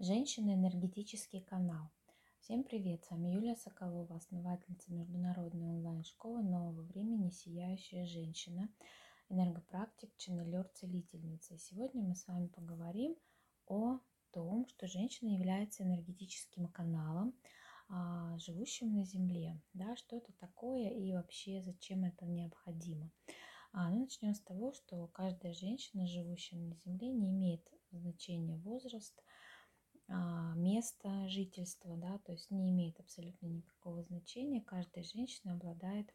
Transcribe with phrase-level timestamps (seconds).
[0.00, 1.88] Женщина энергетический канал.
[2.40, 8.68] Всем привет, с вами Юлия Соколова, основательница международной онлайн-школы нового времени «Сияющая женщина»,
[9.28, 11.54] энергопрактик, ченнелер, целительница.
[11.54, 13.14] И сегодня мы с вами поговорим
[13.66, 14.00] о
[14.32, 17.32] том, что женщина является энергетическим каналом,
[17.88, 19.62] а, живущим на Земле.
[19.74, 23.12] Да, что это такое и вообще зачем это необходимо.
[23.72, 29.22] А, ну, начнем с того, что каждая женщина, живущая на Земле, не имеет значения возраст,
[30.08, 34.60] место жительства, да, то есть не имеет абсолютно никакого значения.
[34.60, 36.12] Каждая женщина обладает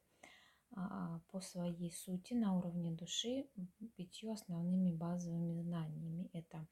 [0.76, 3.48] а, по своей сути на уровне души
[3.96, 6.30] пятью основными базовыми знаниями.
[6.34, 6.68] Это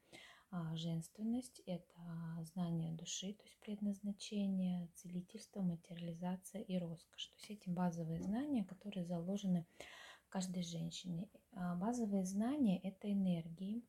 [0.52, 1.96] а, женственность, это
[2.54, 7.28] знание души, то есть предназначение, целительство, материализация и роскошь.
[7.28, 9.66] То есть эти базовые знания, которые заложены
[10.26, 11.30] в каждой женщине.
[11.52, 13.84] Базовые знания– это энергии,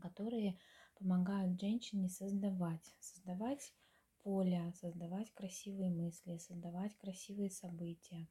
[0.00, 0.58] которые
[0.98, 3.72] помогают женщине создавать, создавать
[4.22, 8.26] поле, создавать красивые мысли, создавать красивые события,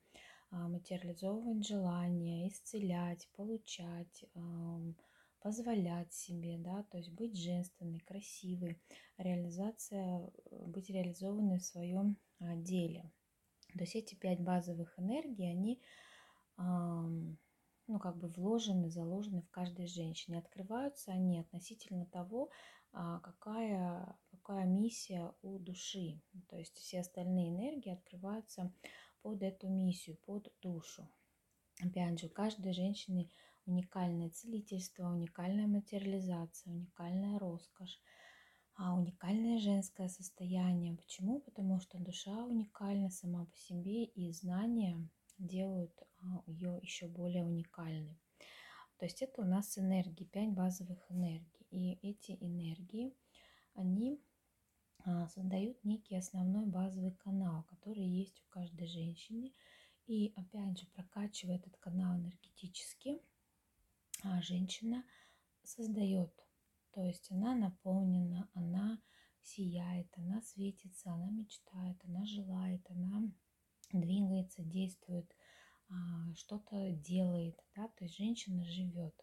[0.52, 4.26] а, материализовывать желания, исцелять, получать,
[5.40, 8.82] позволять себе, да, то есть быть женственной, красивой,
[9.18, 13.12] реализация, быть реализованной в своем а, деле.
[13.74, 15.82] То есть эти пять базовых энергий, они
[17.88, 20.40] ну, как бы вложены, заложены в каждой женщине.
[20.40, 22.50] Открываются они относительно того,
[22.92, 26.22] а, какая, какая миссия у души.
[26.50, 28.74] То есть все остальные энергии открываются
[29.22, 31.08] под эту миссию, под душу.
[31.82, 33.30] Опять же, у каждой женщины
[33.66, 38.00] уникальное целительство, уникальная материализация, уникальная роскошь,
[38.76, 40.96] а уникальное женское состояние.
[40.96, 41.40] Почему?
[41.42, 45.08] Потому что душа уникальна сама по себе, и знания
[45.38, 45.94] делают
[46.46, 48.20] ее еще более уникальной.
[48.98, 51.66] То есть это у нас энергии, пять базовых энергий.
[51.70, 53.16] И эти энергии,
[53.76, 54.20] они
[55.06, 59.54] а, создают некий основной базовый канал, который есть у каждой женщины.
[60.08, 63.22] И опять же, прокачивая этот канал энергетически,
[64.24, 65.04] а, женщина
[65.64, 66.34] создает.
[66.92, 69.00] То есть она наполнена, она
[69.44, 73.32] сияет, она светится, она мечтает, она желает, она
[73.92, 75.57] двигается, действует, а,
[76.36, 79.16] что-то делает, да, то есть женщина живет.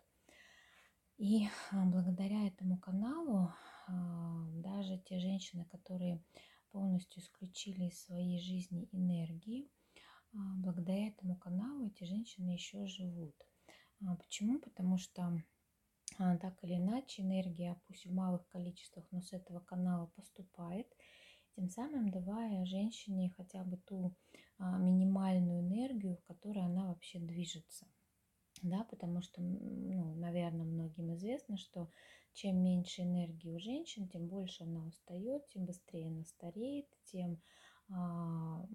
[1.16, 3.52] И а, благодаря этому каналу
[3.86, 6.22] а, даже те женщины, которые
[6.70, 9.70] полностью исключили из своей жизни энергии,
[10.32, 13.36] благодаря этому каналу эти женщины еще живут.
[14.18, 14.58] Почему?
[14.58, 15.40] Потому что
[16.16, 20.88] так или иначе энергия, пусть в малых количествах, но с этого канала поступает,
[21.56, 24.14] тем самым давая женщине хотя бы ту
[24.58, 27.86] а, минимальную энергию, в которой она вообще движется.
[28.62, 31.90] Да, потому что, ну, наверное, многим известно, что
[32.32, 37.42] чем меньше энергии у женщин, тем больше она устает, тем быстрее она стареет, тем
[37.90, 38.66] а,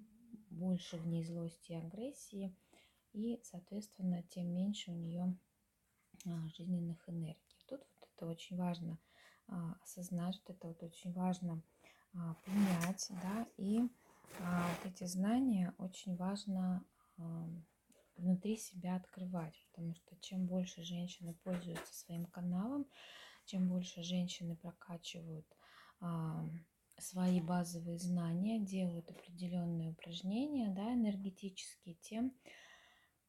[0.50, 2.56] больше в ней злости и агрессии,
[3.13, 5.38] и, соответственно, тем меньше у нее
[6.25, 7.57] а, жизненных энергий.
[7.67, 9.00] Тут вот это очень важно
[9.47, 11.78] а, осознать, что это вот очень важно а,
[12.44, 13.81] принять, да, и
[14.40, 16.84] а, вот эти знания очень важно
[18.18, 22.86] внутри себя открывать, потому что чем больше женщины пользуются своим каналом,
[23.46, 25.46] чем больше женщины прокачивают
[26.97, 32.34] свои базовые знания, делают определенные упражнения, да, энергетические, тем,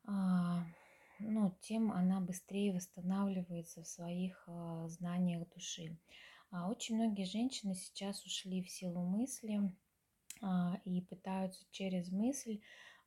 [0.05, 4.49] ну, тем она быстрее восстанавливается в своих
[4.87, 5.97] знаниях души.
[6.53, 9.73] Очень многие женщины сейчас ушли в силу мысли,
[10.43, 12.61] а, и пытаются через мысль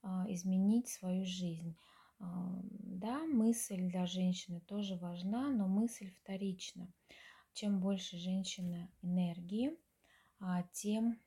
[0.03, 1.75] а, изменить свою жизнь.
[2.19, 6.91] А, да, мысль для женщины тоже важна, но мысль вторична.
[7.53, 9.77] Чем больше женщина энергии,
[10.71, 11.19] тем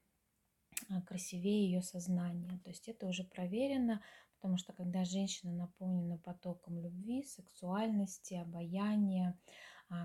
[1.06, 2.59] красивее ее сознание.
[2.65, 4.03] То есть это уже проверено,
[4.34, 9.38] потому что когда женщина наполнена потоком любви, сексуальности, обаяния,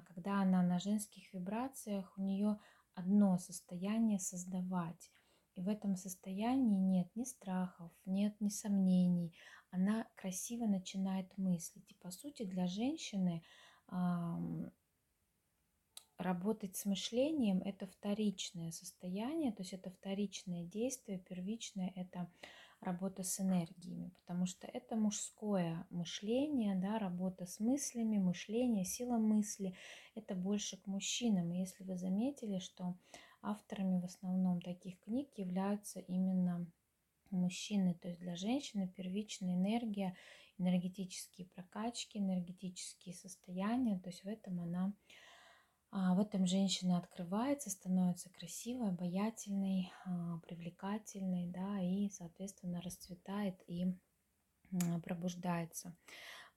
[0.07, 2.59] когда она на женских вибрациях, у нее
[2.93, 5.11] одно состояние создавать.
[5.55, 9.35] И в этом состоянии нет ни страхов, нет ни сомнений.
[9.69, 11.89] Она красиво начинает мыслить.
[11.91, 13.43] И по сути для женщины
[16.17, 22.31] работать с мышлением– это вторичное состояние, то есть это вторичное действие, первичное– это
[22.81, 29.75] работа с энергиями, потому что это мужское мышление, да, работа с мыслями, мышление, сила мысли–
[30.15, 31.51] это больше к мужчинам.
[31.51, 32.95] И если вы заметили, что
[33.43, 36.67] Авторами в основном таких книг являются именно
[37.31, 40.15] мужчины, то есть для женщины первичная энергия,
[40.59, 44.93] энергетические прокачки, энергетические состояния, то есть в этом она
[45.91, 53.87] в этом женщина открывается, становится красивой, обаятельной, а, привлекательной, да, и, соответственно, расцветает и
[55.03, 55.97] пробуждается.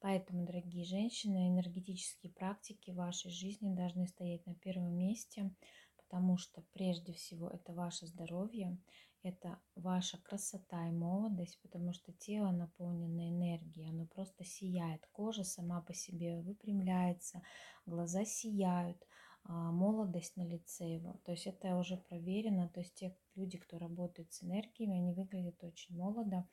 [0.00, 5.50] Поэтому, дорогие женщины, энергетические практики в вашей жизни должны стоять на первом месте,
[5.96, 8.78] потому что прежде всего это ваше здоровье,
[9.24, 15.06] это ваша красота и молодость, потому что тело наполнено энергией, оно просто сияет.
[15.12, 17.42] Кожа сама по себе выпрямляется,
[17.86, 19.02] глаза сияют,
[19.44, 21.20] а, молодость на лице его.
[21.24, 22.68] То есть это уже проверено.
[22.68, 26.46] То есть те люди, кто работает с энергиями, они выглядят очень молодо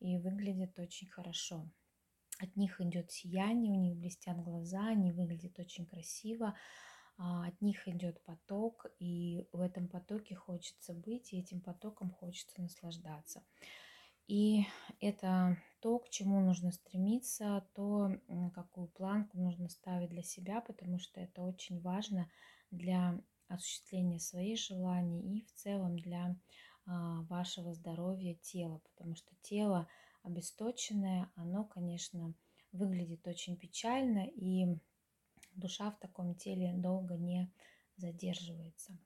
[0.00, 1.68] и выглядят очень хорошо.
[2.38, 6.56] От них идет сияние, у них блестят глаза, они выглядят очень красиво.
[7.18, 12.60] А, от них идет поток, и в этом потоке хочется быть, и этим потоком хочется
[12.60, 13.42] наслаждаться.
[14.28, 14.64] И
[15.00, 18.10] это то, к чему нужно стремиться, то,
[18.54, 22.30] какую планку нужно ставить для себя, потому что это очень важно
[22.70, 26.36] для осуществления своих желаний и в целом для
[26.86, 29.88] а, вашего здоровья тела, потому что тело
[30.22, 32.34] обесточенное, оно, конечно,
[32.72, 34.66] выглядит очень печально, и
[35.54, 37.52] душа в таком теле долго не
[37.96, 38.96] задерживается.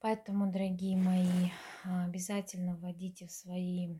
[0.00, 1.50] Поэтому, дорогие мои,
[1.84, 3.98] обязательно вводите в свои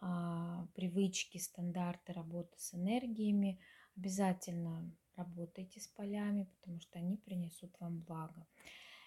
[0.00, 3.60] а, привычки, стандарты работы с энергиями.
[3.96, 8.46] Обязательно работайте с полями, потому что они принесут вам благо.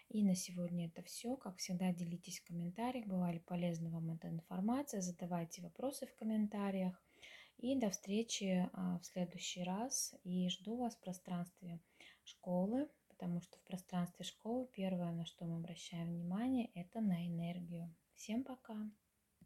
[0.10, 1.38] И на сегодня это все.
[1.38, 7.02] Как всегда, делитесь в комментариях, была полезна вам эта информация, задавайте вопросы в комментариях.
[7.62, 10.16] И до встречи а, в следующий раз.
[10.24, 11.80] И жду вас в пространстве
[12.24, 17.96] школы, потому что в пространстве школы первое, на что мы обращаем внимание, это на энергию.
[18.16, 18.90] Всем пока!